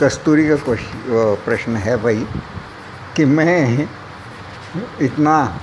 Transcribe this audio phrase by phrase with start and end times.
[0.00, 0.56] कस्तूरी का
[1.44, 2.26] प्रश्न है भाई,
[3.16, 3.88] कि मैं
[5.00, 5.60] इतना,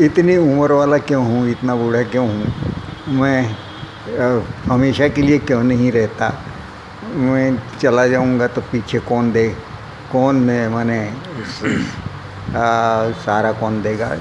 [0.00, 2.52] इतनी उम्र वाला क्यों हूँ, इतना बूढ़ा क्यों हूँ?
[3.08, 3.56] मैं
[4.68, 6.44] हमेशा के लिए क्यों नहीं रहता?
[7.04, 9.56] मैं चला जाऊँगा तो पीछे कौन दे,
[10.12, 11.88] कौन मैं, माने स-
[13.24, 14.16] सारा कौन देगा,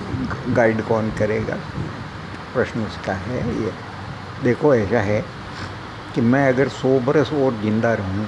[0.49, 1.57] गाइड कौन करेगा?
[2.53, 3.73] प्रश्न उसका है ये।
[4.43, 5.25] देखो ऐसा है
[6.15, 8.27] कि मैं अगर सौ बरस और ज़िंदा रहूँ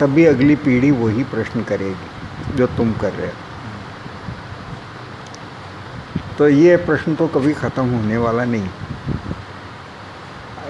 [0.00, 3.46] तब भी अगली पीढ़ी वही प्रश्न करेगी, जो तुम कर रहे हो।
[6.38, 8.68] तो ये प्रश्न तो कभी ख़त्म होने वाला नहीं।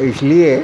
[0.00, 0.56] इसलिए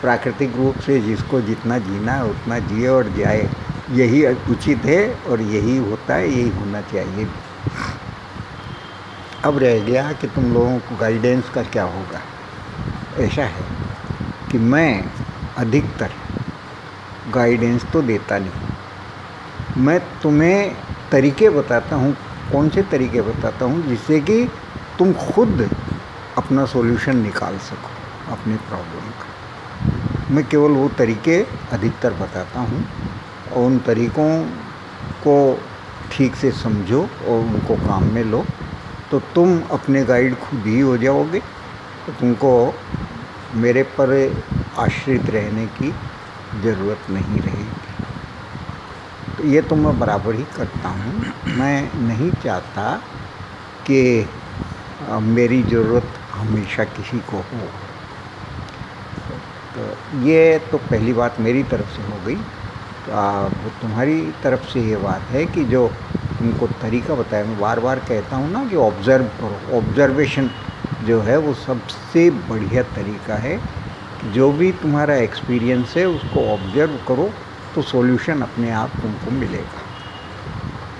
[0.00, 3.48] प्राकृतिक रूप से जिसको जितना जीना है, उतना जिए और जाए।
[3.90, 7.28] यही उचित है और यही होता है, यही होना चाहिए।
[9.44, 12.20] अब रह गया कि तुम लोगों को गाइडेंस का क्या होगा।
[13.18, 13.64] ऐसा है
[14.52, 15.04] कि मैं
[15.58, 16.10] अधिकतर
[17.30, 20.76] गाइडेंस तो देता नहीं। मैं तुम्हें
[21.10, 22.16] तरीके बताता हूँ,
[22.52, 24.44] कौन से तरीके बताता हूँ, जिससे कि
[24.98, 25.68] तुम खुद
[26.38, 31.40] अपना सॉल्यूशन निकाल सको अपने प्रॉब्लम का। मैं केवल वो तरीके
[31.72, 32.84] अधिकतर बताता हूँ
[33.52, 34.28] और उन तरीकों
[35.26, 35.36] को
[36.12, 38.44] ठीक से समझो और उनको काम में लो।
[39.10, 41.40] तो तुम अपने गाइड खुद ही हो जाओगे।
[42.06, 42.74] तो तुमको
[43.54, 44.10] मेरे पर
[44.78, 45.94] आश्रित रहने की
[46.62, 47.92] ज़रूरत नहीं रहेगी
[49.38, 51.12] तो ये तो मैं बराबर ही करता हूँ।
[51.58, 52.84] मैं नहीं चाहता
[53.86, 54.00] कि
[55.22, 57.66] मेरी ज़रूरत हमेशा किसी को हो।
[59.74, 62.36] तो ये तो पहली बात मेरी तरफ़ से हो गई।
[63.06, 65.86] तो तुम्हारी तरफ़ से ये बात है कि जो
[66.38, 70.50] तुमको तरीका बताया, मैं बार बार कहता हूँ ना कि ऑब्ज़र्व करो। ऑब्ज़र्वेशन
[71.06, 73.56] जो है वो सबसे बढ़िया तरीका है
[74.32, 77.30] जो भी तुम्हारा एक्सपीरियंस है, उसको ऑब्ज़र्व करो
[77.74, 79.82] तो सॉल्यूशन अपने आप तुमको मिलेगा।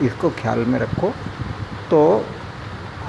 [0.07, 1.15] इसको ख्याल में रखो।
[1.91, 2.27] तो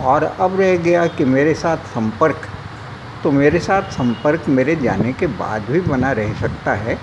[0.02, 2.42] और अब रह गया कि मेरे साथ संपर्क।
[3.24, 7.00] तो मेरे साथ संपर्क मेरे जाने के बाद भी बना रह सकता है।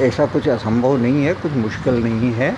[0.00, 2.56] ऐसा कुछ असंभव नहीं है, कुछ मुश्किल नहीं है।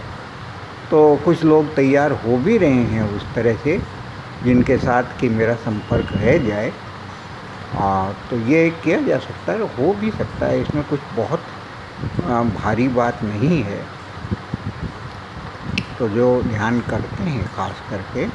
[0.91, 3.83] तो कुछ लोग तैयार हो भी रहे हैं उस तरह से,
[4.45, 6.73] जिनके साथ कि मेरा संपर्क रह जाए।
[7.77, 11.43] आ, तो ये किया जा सकता है हो भी सकता है इसमें कुछ बहुत
[12.25, 13.83] आ, भारी बात नहीं है।
[15.99, 18.27] तो जो ध्यान करते हैं खास करके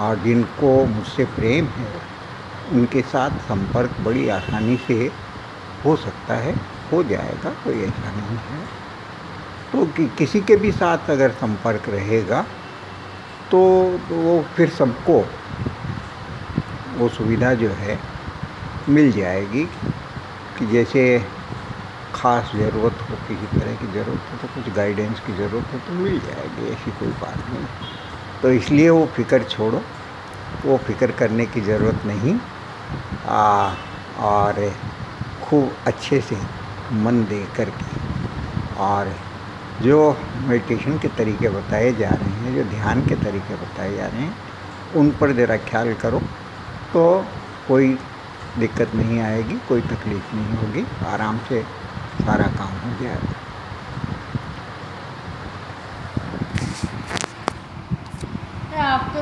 [0.00, 1.92] और जिनको मुझसे प्रेम है
[2.72, 5.12] उनके साथ संपर्क बड़ी आसानी से
[5.84, 6.54] हो सकता है
[6.92, 8.64] हो जाएगा कोई ऐसा नहीं है।
[9.72, 12.42] तो कि, किसी के भी साथ अगर संपर्क रहेगा
[13.50, 15.24] तो, तो वो फिर सबको
[16.98, 17.98] वो सुविधा जो है
[18.88, 19.64] मिल जाएगी
[20.58, 21.02] कि जैसे
[22.14, 25.92] ख़ास ज़रूरत हो किसी तरह की ज़रूरत हो तो कुछ गाइडेंस की ज़रूरत हो तो
[25.94, 27.66] मिल जाएगी ऐसी कोई बात नहीं।
[28.42, 29.82] तो इसलिए वो फ़िक्र छोड़ो
[30.64, 32.38] वो फ़िक्र करने की ज़रूरत नहीं।
[33.26, 33.74] आ,
[34.20, 34.72] और
[35.44, 36.36] खूब अच्छे से
[37.04, 37.94] मन दे करके
[38.82, 39.14] और
[39.82, 39.98] जो
[40.48, 44.34] मेडिटेशन के तरीके बताए जा रहे हैं जो ध्यान के तरीके बताए जा रहे हैं
[44.96, 46.18] उन पर ज़रा ख्याल करो।
[46.92, 47.02] तो
[47.68, 47.96] कोई
[48.56, 51.62] दिक्कत नहीं आएगी कोई तकलीफ़ नहीं होगी। आराम से
[52.18, 53.45] सारा काम हो जाएगा